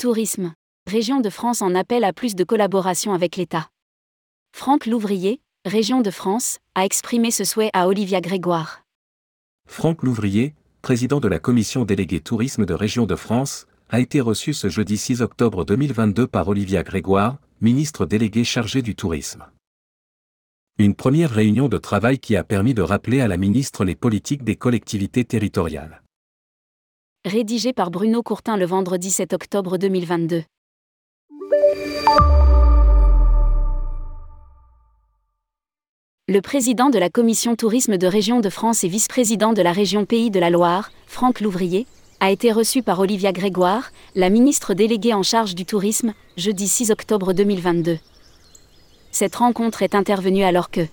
[0.00, 0.54] Tourisme.
[0.90, 3.68] Région de France en appelle à plus de collaboration avec l'État.
[4.56, 8.82] Franck Louvrier, Région de France, a exprimé ce souhait à Olivia Grégoire.
[9.68, 14.54] Franck Louvrier, président de la commission déléguée tourisme de Région de France, a été reçu
[14.54, 19.44] ce jeudi 6 octobre 2022 par Olivia Grégoire, ministre déléguée chargée du tourisme.
[20.78, 24.44] Une première réunion de travail qui a permis de rappeler à la ministre les politiques
[24.44, 25.99] des collectivités territoriales.
[27.26, 30.42] Rédigé par Bruno Courtin le vendredi 7 octobre 2022.
[36.28, 40.06] Le président de la commission tourisme de Région de France et vice-président de la région
[40.06, 41.86] Pays de la Loire, Franck Louvrier,
[42.20, 46.90] a été reçu par Olivia Grégoire, la ministre déléguée en charge du tourisme, jeudi 6
[46.90, 47.98] octobre 2022.
[49.10, 50.86] Cette rencontre est intervenue alors que,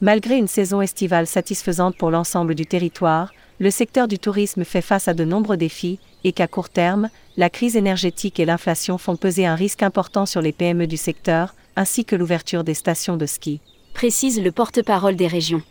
[0.00, 5.08] malgré une saison estivale satisfaisante pour l'ensemble du territoire, le secteur du tourisme fait face
[5.08, 9.46] à de nombreux défis et qu'à court terme, la crise énergétique et l'inflation font peser
[9.46, 13.60] un risque important sur les PME du secteur, ainsi que l'ouverture des stations de ski
[13.94, 15.62] précise le porte-parole des régions.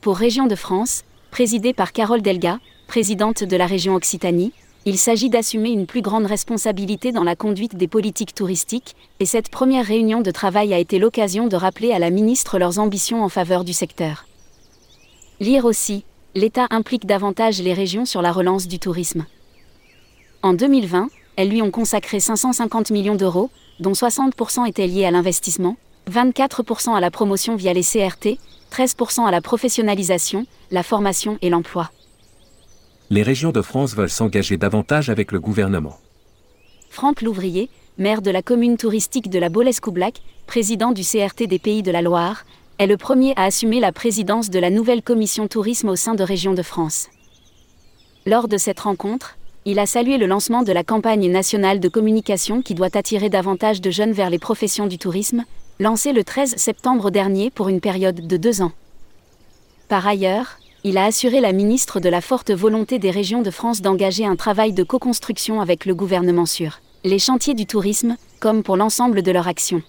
[0.00, 4.52] Pour Région de France, présidée par Carole Delga, présidente de la région Occitanie,
[4.84, 9.48] il s'agit d'assumer une plus grande responsabilité dans la conduite des politiques touristiques, et cette
[9.48, 13.28] première réunion de travail a été l'occasion de rappeler à la ministre leurs ambitions en
[13.28, 14.26] faveur du secteur.
[15.40, 16.04] Lire aussi,
[16.34, 19.24] l'État implique davantage les régions sur la relance du tourisme.
[20.42, 25.76] En 2020, elles lui ont consacré 550 millions d'euros, dont 60% étaient liés à l'investissement,
[26.10, 28.38] 24% à la promotion via les CRT,
[28.72, 31.90] 13% à la professionnalisation, la formation et l'emploi.
[33.10, 35.98] Les régions de France veulent s'engager davantage avec le gouvernement.
[36.90, 41.82] Franck Louvrier, maire de la commune touristique de la Bolescoublac, président du CRT des Pays
[41.82, 42.44] de la Loire,
[42.78, 46.24] est le premier à assumer la présidence de la nouvelle commission tourisme au sein de
[46.24, 47.08] Régions de France.
[48.26, 52.62] Lors de cette rencontre, il a salué le lancement de la campagne nationale de communication
[52.62, 55.44] qui doit attirer davantage de jeunes vers les professions du tourisme,
[55.78, 58.72] lancé le 13 septembre dernier pour une période de deux ans.
[59.88, 63.82] Par ailleurs, il a assuré la ministre de la forte volonté des régions de France
[63.82, 68.76] d'engager un travail de co-construction avec le gouvernement sur les chantiers du tourisme, comme pour
[68.76, 69.82] l'ensemble de leur action.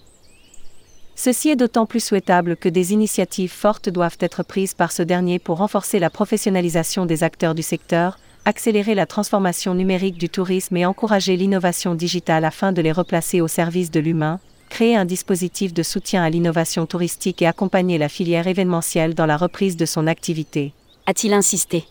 [1.18, 5.38] Ceci est d'autant plus souhaitable que des initiatives fortes doivent être prises par ce dernier
[5.38, 10.84] pour renforcer la professionnalisation des acteurs du secteur, accélérer la transformation numérique du tourisme et
[10.84, 15.82] encourager l'innovation digitale afin de les replacer au service de l'humain, créer un dispositif de
[15.82, 20.74] soutien à l'innovation touristique et accompagner la filière événementielle dans la reprise de son activité.
[21.06, 21.86] A-t-il insisté?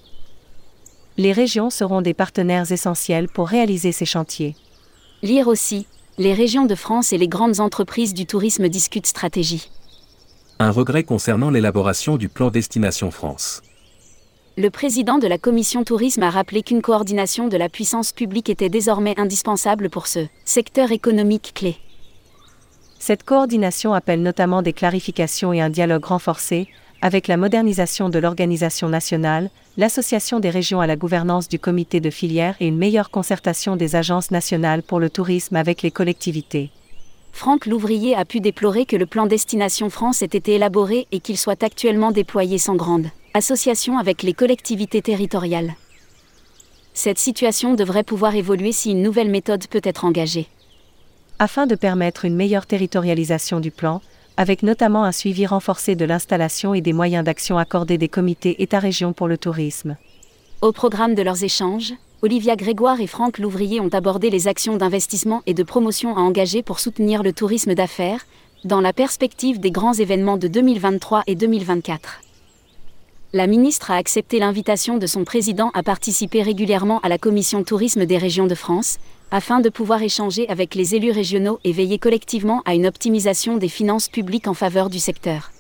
[1.17, 4.55] Les régions seront des partenaires essentiels pour réaliser ces chantiers.
[5.23, 5.87] Lire aussi,
[6.17, 9.69] les régions de France et les grandes entreprises du tourisme discutent stratégie.
[10.59, 13.61] Un regret concernant l'élaboration du plan Destination France.
[14.57, 18.69] Le président de la commission tourisme a rappelé qu'une coordination de la puissance publique était
[18.69, 21.75] désormais indispensable pour ce secteur économique clé.
[22.97, 26.69] Cette coordination appelle notamment des clarifications et un dialogue renforcé,
[27.05, 32.09] avec la modernisation de l'organisation nationale, l'association des régions à la gouvernance du comité de
[32.09, 36.71] filière et une meilleure concertation des agences nationales pour le tourisme avec les collectivités.
[37.31, 41.37] Franck Louvrier a pu déplorer que le plan Destination France ait été élaboré et qu'il
[41.37, 43.05] soit actuellement déployé sans grande
[43.35, 45.75] association avec les collectivités territoriales.
[46.95, 50.47] Cette situation devrait pouvoir évoluer si une nouvelle méthode peut être engagée
[51.37, 54.01] afin de permettre une meilleure territorialisation du plan,
[54.37, 59.13] avec notamment un suivi renforcé de l'installation et des moyens d'action accordés des comités État-région
[59.13, 59.97] pour le tourisme.
[60.61, 65.43] Au programme de leurs échanges, Olivia Grégoire et Franck Louvrier ont abordé les actions d'investissement
[65.45, 68.25] et de promotion à engager pour soutenir le tourisme d'affaires,
[68.63, 72.21] dans la perspective des grands événements de 2023 et 2024.
[73.35, 78.05] La ministre a accepté l'invitation de son président à participer régulièrement à la commission tourisme
[78.05, 78.97] des régions de France,
[79.29, 83.67] afin de pouvoir échanger avec les élus régionaux et veiller collectivement à une optimisation des
[83.67, 85.51] finances publiques en faveur du secteur.